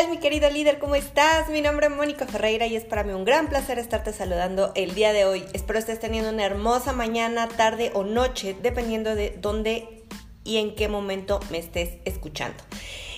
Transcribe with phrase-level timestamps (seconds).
[0.00, 0.78] tal mi querido líder?
[0.78, 1.50] ¿Cómo estás?
[1.50, 4.94] Mi nombre es Mónica Ferreira y es para mí un gran placer estarte saludando el
[4.94, 5.44] día de hoy.
[5.52, 10.04] Espero estés teniendo una hermosa mañana, tarde o noche, dependiendo de dónde
[10.42, 12.56] y en qué momento me estés escuchando.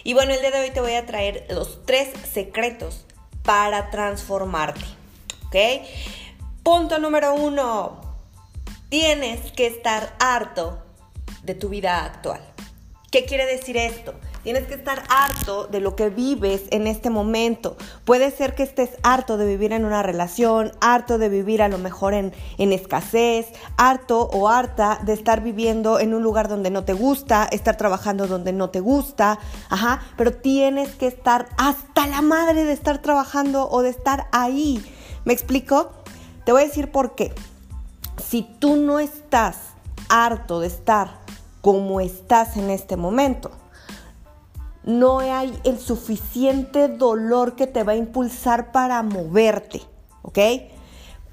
[0.03, 3.07] Y bueno, el día de hoy te voy a traer los tres secretos
[3.45, 4.85] para transformarte.
[5.46, 5.87] ¿Ok?
[6.64, 8.01] Punto número uno.
[8.89, 10.83] Tienes que estar harto
[11.44, 12.41] de tu vida actual.
[13.13, 14.14] ¿Qué quiere decir esto?
[14.43, 17.77] Tienes que estar harto de lo que vives en este momento.
[18.05, 21.79] Puede ser que estés harto de vivir en una relación, harto de vivir a lo
[21.79, 26.83] mejor en, en, escasez, harto o harta de estar viviendo en un lugar donde no
[26.83, 29.39] te gusta, estar trabajando donde no te gusta,
[29.71, 34.84] ajá, pero tienes que estar hasta la madre de estar trabajando o de estar ahí.
[35.25, 35.92] ¿Me explico?
[36.45, 37.33] Te voy a decir por qué.
[38.20, 39.56] Si tú no estás
[40.09, 41.20] harto de estar
[41.61, 43.53] como estás en este momento,
[44.84, 49.83] no hay el suficiente dolor que te va a impulsar para moverte,
[50.22, 50.38] ¿ok?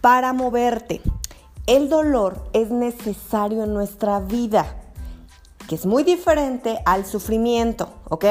[0.01, 1.01] Para moverte.
[1.65, 4.75] El dolor es necesario en nuestra vida,
[5.67, 8.25] que es muy diferente al sufrimiento, ¿ok?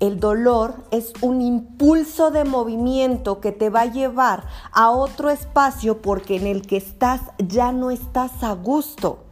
[0.00, 6.02] El dolor es un impulso de movimiento que te va a llevar a otro espacio
[6.02, 9.31] porque en el que estás ya no estás a gusto.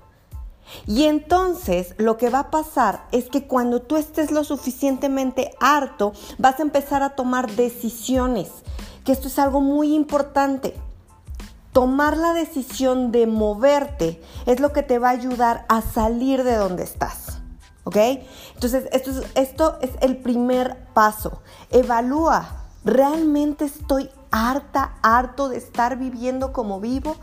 [0.87, 6.13] Y entonces lo que va a pasar es que cuando tú estés lo suficientemente harto,
[6.39, 8.49] vas a empezar a tomar decisiones,
[9.05, 10.75] que esto es algo muy importante.
[11.73, 16.57] Tomar la decisión de moverte es lo que te va a ayudar a salir de
[16.57, 17.39] donde estás.
[17.85, 17.97] ¿Ok?
[18.55, 18.89] Entonces,
[19.35, 21.41] esto es, el primer paso.
[21.71, 27.17] Evalúa, ¿realmente estoy harta, harto de estar viviendo como vivo?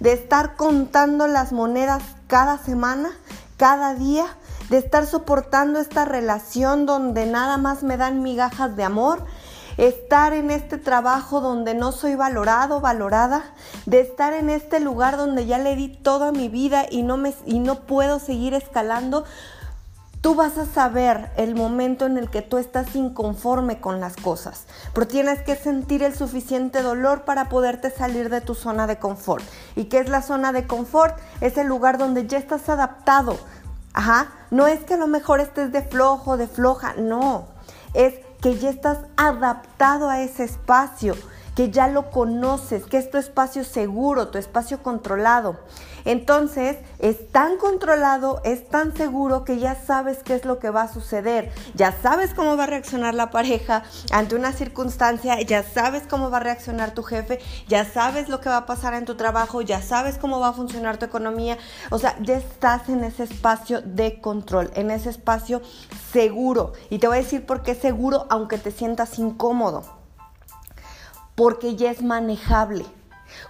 [0.00, 3.10] ¿De estar contando las monedas cada semana,
[3.56, 4.26] cada día,
[4.70, 9.24] de estar soportando esta relación donde nada más me dan migajas de amor,
[9.76, 13.42] estar en este trabajo donde no soy valorado, valorada,
[13.86, 17.34] de estar en este lugar donde ya le di toda mi vida y no me
[17.44, 19.24] y no puedo seguir escalando
[20.24, 24.64] Tú vas a saber el momento en el que tú estás inconforme con las cosas,
[24.94, 29.44] pero tienes que sentir el suficiente dolor para poderte salir de tu zona de confort.
[29.76, 31.18] ¿Y qué es la zona de confort?
[31.42, 33.36] Es el lugar donde ya estás adaptado.
[33.92, 37.48] Ajá, no es que a lo mejor estés de flojo, de floja, no.
[37.92, 41.16] Es que ya estás adaptado a ese espacio,
[41.54, 45.58] que ya lo conoces, que es tu espacio seguro, tu espacio controlado.
[46.04, 50.82] Entonces, es tan controlado, es tan seguro que ya sabes qué es lo que va
[50.82, 56.02] a suceder, ya sabes cómo va a reaccionar la pareja ante una circunstancia, ya sabes
[56.08, 57.38] cómo va a reaccionar tu jefe,
[57.68, 60.52] ya sabes lo que va a pasar en tu trabajo, ya sabes cómo va a
[60.52, 61.56] funcionar tu economía,
[61.90, 65.62] o sea, ya estás en ese espacio de control, en ese espacio
[66.12, 66.72] seguro.
[66.90, 70.03] Y te voy a decir por qué seguro aunque te sientas incómodo,
[71.34, 72.84] porque ya es manejable.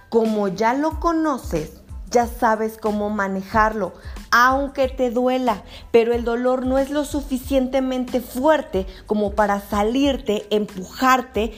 [0.09, 3.93] Como ya lo conoces, ya sabes cómo manejarlo,
[4.31, 11.53] aunque te duela, pero el dolor no es lo suficientemente fuerte como para salirte, empujarte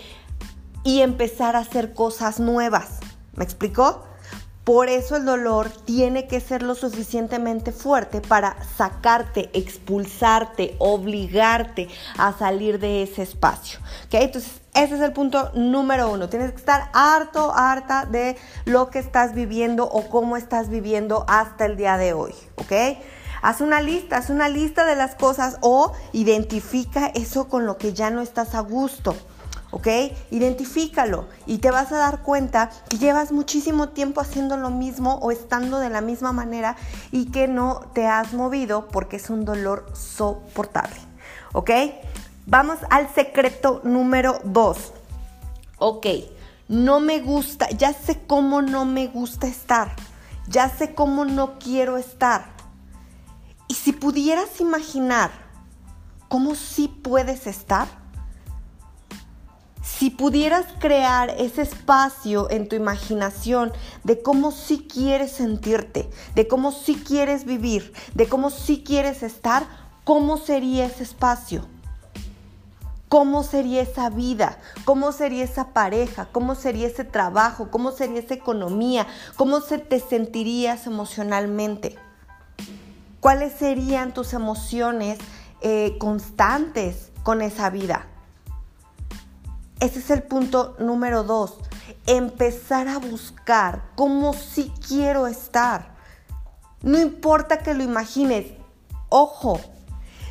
[0.83, 2.99] y empezar a hacer cosas nuevas.
[3.35, 4.06] ¿Me explicó?
[4.67, 12.37] Por eso el dolor tiene que ser lo suficientemente fuerte para sacarte, expulsarte, obligarte a
[12.37, 13.79] salir de ese espacio.
[14.07, 14.15] ¿Ok?
[14.15, 16.27] Entonces, ese es el punto número uno.
[16.27, 18.35] Tienes que estar harto, harta de
[18.65, 22.33] lo que estás viviendo o cómo estás viviendo hasta el día de hoy.
[22.55, 22.97] ¿Ok?
[23.41, 27.93] Haz una lista, haz una lista de las cosas o identifica eso con lo que
[27.93, 29.15] ya no estás a gusto.
[29.71, 29.87] ¿Ok?
[30.31, 35.31] Identifícalo y te vas a dar cuenta que llevas muchísimo tiempo haciendo lo mismo o
[35.31, 36.75] estando de la misma manera
[37.11, 40.97] y que no te has movido porque es un dolor soportable,
[41.53, 41.71] ¿ok?
[42.45, 44.93] Vamos al secreto número dos.
[45.79, 46.07] Ok,
[46.69, 49.95] no me gusta, ya sé cómo no me gusta estar,
[50.47, 52.45] ya sé cómo no quiero estar.
[53.67, 55.29] Y si pudieras imaginar
[56.29, 57.87] cómo sí puedes estar,
[59.87, 63.71] si pudieras crear ese espacio en tu imaginación
[64.03, 69.65] de cómo sí quieres sentirte, de cómo sí quieres vivir, de cómo sí quieres estar,
[70.03, 71.65] ¿cómo sería ese espacio?
[73.07, 74.59] ¿Cómo sería esa vida?
[74.83, 76.27] ¿Cómo sería esa pareja?
[76.33, 77.71] ¿Cómo sería ese trabajo?
[77.71, 79.07] ¿Cómo sería esa economía?
[79.37, 81.95] ¿Cómo se te sentirías emocionalmente?
[83.21, 85.17] ¿Cuáles serían tus emociones
[85.61, 88.05] eh, constantes con esa vida?
[89.79, 91.57] Ese es el punto número dos.
[92.07, 95.95] Empezar a buscar cómo sí quiero estar.
[96.81, 98.47] No importa que lo imagines.
[99.09, 99.59] Ojo,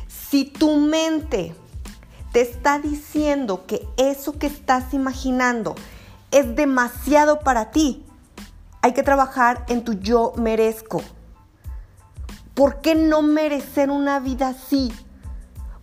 [0.07, 1.55] si tu mente
[2.33, 5.75] te está diciendo que eso que estás imaginando
[6.31, 8.05] es demasiado para ti,
[8.81, 11.01] hay que trabajar en tu yo merezco.
[12.53, 14.91] ¿Por qué no merecer una vida así?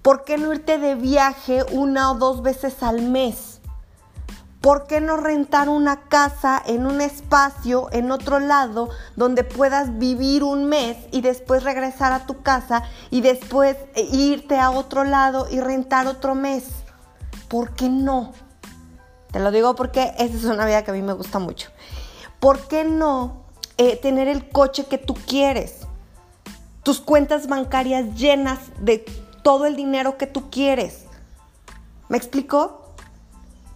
[0.02, 3.53] ¿Por qué no irte de viaje una o dos veces al mes?
[4.64, 10.43] ¿Por qué no rentar una casa en un espacio en otro lado donde puedas vivir
[10.43, 15.49] un mes y después regresar a tu casa y después eh, irte a otro lado
[15.50, 16.64] y rentar otro mes?
[17.49, 18.32] ¿Por qué no?
[19.32, 21.69] Te lo digo porque esa es una vida que a mí me gusta mucho.
[22.40, 23.43] ¿Por qué no
[23.76, 25.81] eh, tener el coche que tú quieres?
[26.84, 29.05] tus cuentas bancarias llenas de
[29.43, 31.06] todo el dinero que tú quieres.
[32.08, 32.83] ¿Me explico?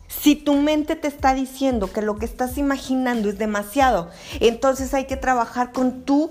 [0.08, 4.10] Si tu mente te está diciendo que lo que estás imaginando es demasiado,
[4.40, 6.30] entonces hay que trabajar con tus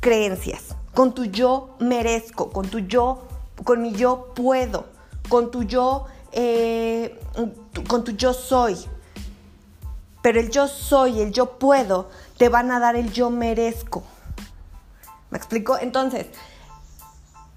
[0.00, 3.26] creencias, con tu yo merezco, con tu yo,
[3.64, 4.86] con mi yo puedo,
[5.28, 7.18] con tu yo, eh,
[7.88, 8.76] con tu yo soy.
[10.20, 14.02] Pero el yo soy, el yo puedo, te van a dar el yo merezco.
[15.30, 15.78] ¿Me explico?
[15.78, 16.26] Entonces,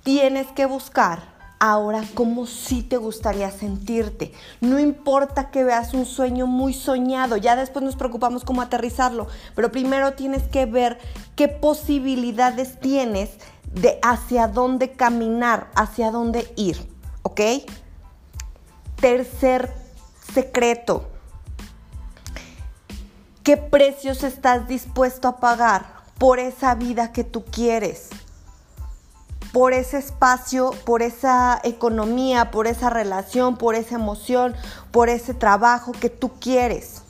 [0.04, 4.32] tienes que buscar ahora cómo sí te gustaría sentirte.
[4.62, 9.72] No importa que veas un sueño muy soñado, ya después nos preocupamos cómo aterrizarlo, pero
[9.72, 10.98] primero tienes que ver
[11.36, 13.32] qué posibilidades tienes
[13.74, 16.90] de hacia dónde caminar, hacia dónde ir,
[17.24, 17.42] ¿ok?
[18.96, 19.74] Tercer
[20.34, 21.08] secreto.
[23.44, 28.10] ¿Qué precios estás dispuesto a pagar por esa vida que tú quieres,
[29.51, 34.56] por ese espacio, por esa economía, por esa relación, por esa emoción,
[34.92, 37.01] por ese trabajo que tú quieres.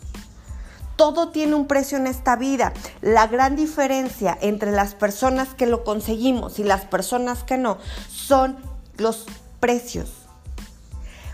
[0.95, 2.73] Todo tiene un precio en esta vida.
[3.01, 7.77] La gran diferencia entre las personas que lo conseguimos y las personas que no
[8.09, 8.57] son
[8.97, 9.25] los
[9.59, 10.11] precios.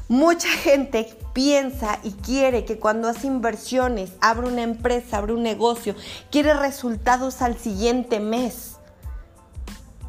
[0.08, 5.96] Mucha gente piensa y quiere que cuando hace inversiones, abre una empresa, abre un negocio,
[6.30, 8.75] quiere resultados al siguiente mes.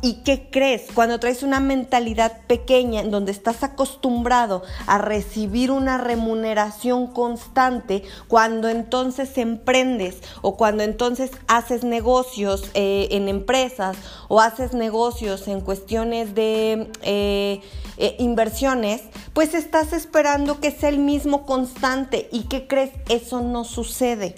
[0.02, 0.84] ¿Y qué crees?
[0.94, 8.69] Cuando traes una mentalidad pequeña en donde estás acostumbrado a recibir una remuneración constante, cuando
[8.69, 13.96] entonces emprendes o cuando entonces haces negocios eh, en empresas
[14.28, 17.62] o haces negocios en cuestiones de eh,
[17.96, 19.00] eh, inversiones,
[19.32, 22.28] pues estás esperando que sea el mismo constante.
[22.31, 22.90] ¿Y qué crees?
[23.08, 24.34] Eso no sucede.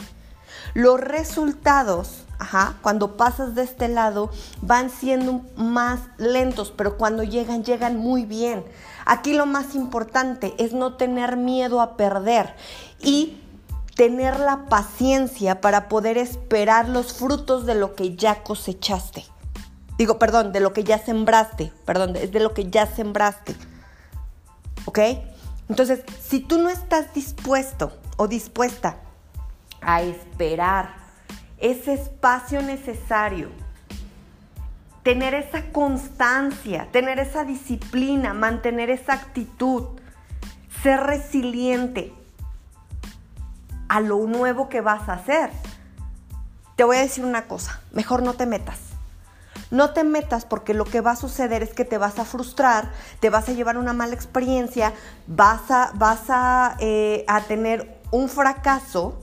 [0.74, 4.30] Los resultados Ajá, cuando pasas de este lado
[4.62, 8.64] van siendo más lentos, pero cuando llegan, llegan muy bien.
[9.06, 12.54] Aquí lo más importante es no tener miedo a perder
[13.00, 13.40] y
[13.96, 19.24] tener la paciencia para poder esperar los frutos de lo que ya cosechaste.
[19.98, 23.56] Digo, perdón, de lo que ya sembraste, perdón, es de lo que ya sembraste.
[24.84, 25.00] ¿Ok?
[25.68, 28.98] Entonces, si tú no estás dispuesto o dispuesta
[29.80, 31.07] a esperar
[31.60, 33.48] ese espacio necesario,
[35.02, 39.84] tener esa constancia, tener esa disciplina, mantener esa actitud,
[40.82, 42.12] ser resiliente
[43.88, 45.50] a lo nuevo que vas a hacer.
[46.76, 48.78] Te voy a decir una cosa, mejor no te metas.
[49.70, 52.90] No te metas porque lo que va a suceder es que te vas a frustrar,
[53.20, 54.94] te vas a llevar una mala experiencia,
[55.26, 59.18] vas a, vas a, eh, a tener un fracaso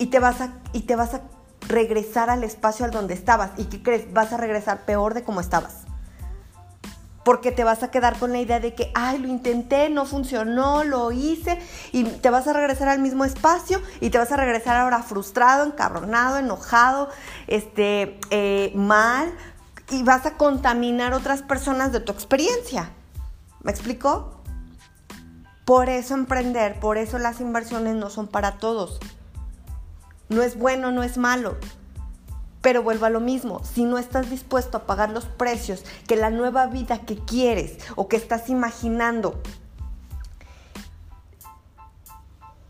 [0.00, 1.20] y te vas a, y te vas a
[1.68, 3.50] regresar al espacio al donde estabas.
[3.58, 4.12] ¿Y qué crees?
[4.14, 5.82] Vas a regresar peor de como estabas.
[7.22, 10.84] Porque te vas a quedar con la idea de que, ay, lo intenté, no funcionó,
[10.84, 11.60] lo hice,
[11.92, 15.66] y te vas a regresar al mismo espacio y te vas a regresar ahora frustrado,
[15.66, 17.10] encabronado, enojado,
[17.46, 19.34] este, eh, mal,
[19.90, 22.90] y vas a contaminar otras personas de tu experiencia.
[23.62, 24.40] ¿Me explico?
[25.66, 28.98] Por eso emprender, por eso las inversiones no son para todos.
[30.30, 31.56] No es bueno, no es malo.
[32.62, 36.30] Pero vuelvo a lo mismo, si no estás dispuesto a pagar los precios que la
[36.30, 39.42] nueva vida que quieres o que estás imaginando,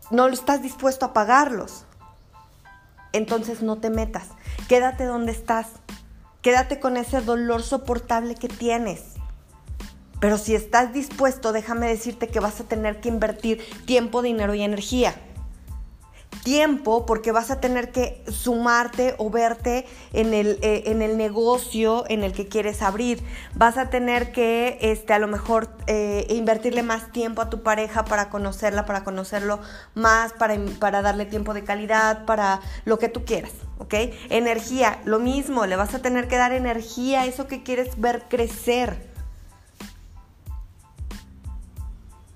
[0.09, 1.85] no estás dispuesto a pagarlos,
[3.13, 4.29] entonces no te metas.
[4.67, 5.67] Quédate donde estás.
[6.41, 9.03] Quédate con ese dolor soportable que tienes.
[10.19, 14.63] Pero si estás dispuesto, déjame decirte que vas a tener que invertir tiempo, dinero y
[14.63, 15.13] energía
[16.43, 22.05] tiempo porque vas a tener que sumarte o verte en el, eh, en el negocio
[22.09, 23.23] en el que quieres abrir.
[23.55, 28.05] Vas a tener que este, a lo mejor eh, invertirle más tiempo a tu pareja
[28.05, 29.59] para conocerla, para conocerlo
[29.93, 33.51] más, para, para darle tiempo de calidad, para lo que tú quieras.
[33.77, 33.93] ¿Ok?
[34.29, 38.23] Energía, lo mismo, le vas a tener que dar energía a eso que quieres ver
[38.29, 39.11] crecer.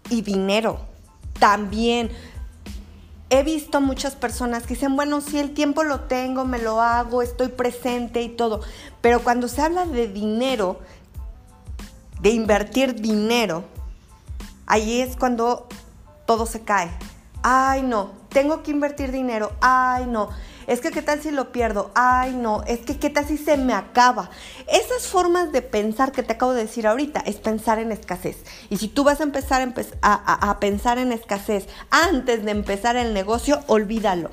[0.09, 0.79] y dinero.
[1.39, 2.09] También
[3.29, 7.21] he visto muchas personas que dicen, bueno, si el tiempo lo tengo, me lo hago,
[7.21, 8.61] estoy presente y todo.
[9.01, 10.79] Pero cuando se habla de dinero,
[12.21, 13.63] de invertir dinero,
[14.67, 15.67] ahí es cuando
[16.25, 16.91] todo se cae.
[17.41, 19.51] Ay, no, tengo que invertir dinero.
[19.61, 20.29] Ay, no
[20.67, 23.57] es que qué tal si lo pierdo, ay no, es que qué tal si se
[23.57, 24.29] me acaba.
[24.67, 28.37] Esas formas de pensar que te acabo de decir ahorita es pensar en escasez.
[28.69, 29.61] Y si tú vas a empezar
[30.01, 34.29] a, a pensar en escasez antes de empezar el negocio, olvídalo,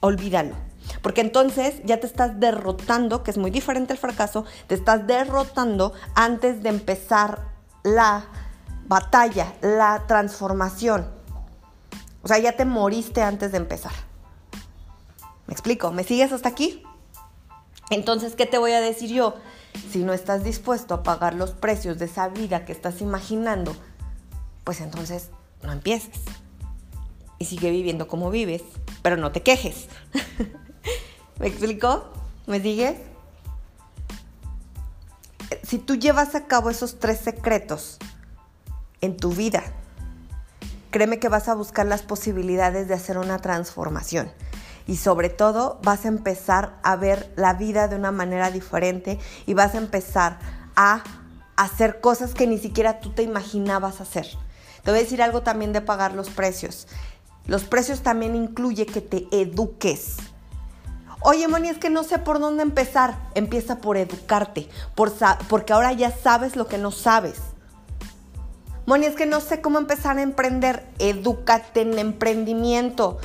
[0.00, 0.54] olvídalo.
[1.02, 5.92] Porque entonces ya te estás derrotando, que es muy diferente al fracaso, te estás derrotando
[6.14, 7.40] antes de empezar
[7.82, 8.26] la
[8.88, 11.08] batalla, la transformación.
[12.22, 13.92] O sea, ya te moriste antes de empezar.
[15.46, 15.92] ¿Me explico?
[15.92, 16.82] ¿Me sigues hasta aquí?
[17.90, 19.34] Entonces, ¿qué te voy a decir yo?
[19.90, 23.76] Si no estás dispuesto a pagar los precios de esa vida que estás imaginando,
[24.64, 25.30] pues entonces
[25.62, 26.20] no empieces.
[27.38, 28.62] Y sigue viviendo como vives,
[29.02, 29.86] pero no te quejes.
[31.38, 32.10] ¿Me explico?
[32.46, 32.96] ¿Me sigues?
[35.62, 37.98] Si tú llevas a cabo esos tres secretos
[39.00, 39.62] en tu vida,
[40.90, 44.30] créeme que vas a buscar las posibilidades de hacer una transformación
[44.86, 49.54] y sobre todo vas a empezar a ver la vida de una manera diferente y
[49.54, 50.38] vas a empezar
[50.76, 51.02] a
[51.56, 54.26] hacer cosas que ni siquiera tú te imaginabas hacer.
[54.82, 56.86] Te voy a decir algo también de pagar los precios.
[57.46, 60.16] Los precios también incluye que te eduques.
[61.20, 63.16] Oye, Moni, es que no sé por dónde empezar.
[63.34, 65.12] Empieza por educarte, por
[65.48, 67.36] porque ahora ya sabes lo que no sabes.
[68.84, 70.86] Moni, es que no sé cómo empezar a emprender.
[71.00, 73.18] Edúcate en emprendimiento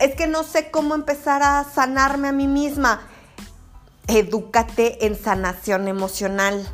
[0.00, 3.02] es que no sé cómo empezar a sanarme a mí misma.
[4.08, 6.66] Edúcate en sanación emocional.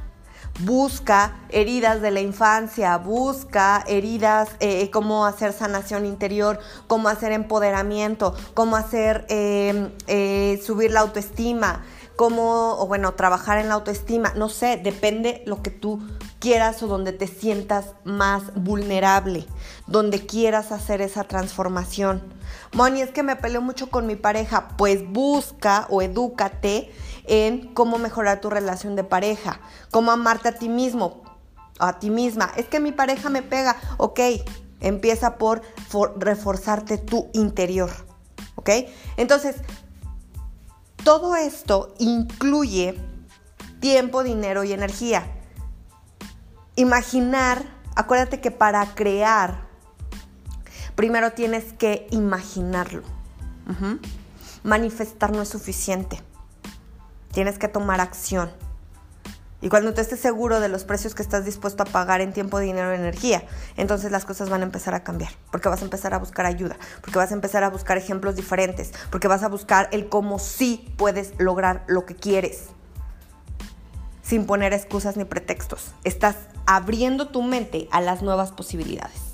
[0.61, 8.35] Busca heridas de la infancia, busca heridas, eh, cómo hacer sanación interior, cómo hacer empoderamiento,
[8.55, 14.33] cómo hacer eh, eh, subir la autoestima, cómo, o bueno, trabajar en la autoestima.
[14.35, 16.01] No sé, depende lo que tú
[16.39, 19.47] quieras o donde te sientas más vulnerable,
[19.87, 22.36] donde quieras hacer esa transformación.
[22.75, 24.69] Moni, es que me peleo mucho con mi pareja.
[24.77, 26.93] Pues busca o edúcate
[27.25, 31.23] en cómo mejorar tu relación de pareja, cómo amarte a ti mismo,
[31.79, 32.53] a ti misma.
[32.57, 33.77] Es que mi pareja me pega.
[33.99, 34.21] Ok,
[34.81, 35.63] empieza por
[36.19, 37.91] reforzarte tu interior.
[38.57, 38.71] ¿Ok?
[39.17, 39.57] Entonces,
[41.05, 42.99] todo esto incluye
[43.81, 45.25] tiempo, dinero y energía.
[46.75, 49.66] Imaginar, acuérdate que para crear
[50.97, 53.03] Primero tienes que imaginarlo.
[54.65, 56.21] Manifestar no es suficiente.
[57.33, 58.51] Tienes que tomar acción.
[59.61, 62.59] Y cuando tú estés seguro de los precios que estás dispuesto a pagar en tiempo,
[62.61, 63.45] dinero energía,
[63.77, 65.33] entonces las cosas van a empezar a cambiar.
[65.51, 68.93] Porque vas a empezar a buscar ayuda, porque vas a empezar a buscar ejemplos diferentes,
[69.11, 72.69] porque vas a buscar el cómo sí puedes lograr lo que quieres.
[74.23, 75.93] Sin poner excusas ni pretextos.
[76.05, 79.26] Estás abriendo tu mente a las nuevas posibilidades.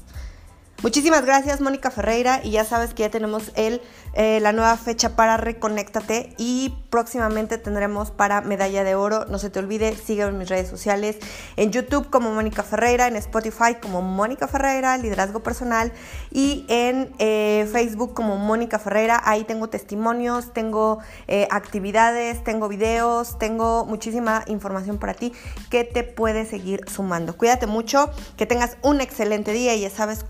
[0.82, 2.40] Muchísimas gracias, Mónica Ferreira.
[2.42, 3.80] Y ya sabes que ya tenemos el,
[4.14, 6.34] eh, la nueva fecha para Reconéctate.
[6.38, 9.26] Y próximamente tendremos para Medalla de Oro.
[9.26, 11.18] No se te olvide, sígueme en mis redes sociales.
[11.56, 15.92] En YouTube como Mónica Ferreira, en Spotify como Mónica Ferreira, Liderazgo Personal.
[16.32, 19.22] Y en eh, Facebook como Mónica Ferreira.
[19.24, 20.98] Ahí tengo testimonios, tengo
[21.28, 25.32] eh, actividades, tengo videos, tengo muchísima información para ti
[25.70, 27.36] que te puede seguir sumando.
[27.36, 30.24] Cuídate mucho, que tengas un excelente día y ya sabes,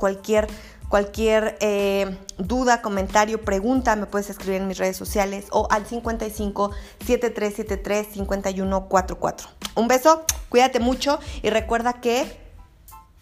[0.88, 6.70] cualquier eh, duda, comentario, pregunta, me puedes escribir en mis redes sociales o al 55
[7.06, 9.48] 7373 5144.
[9.74, 12.40] Un beso, cuídate mucho y recuerda que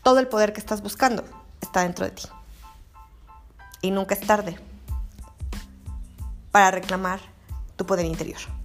[0.02, 1.24] todo el poder que estás buscando
[1.60, 2.24] está dentro de ti.
[3.82, 4.58] Y nunca es tarde
[6.50, 7.20] para reclamar
[7.76, 8.59] tu poder interior.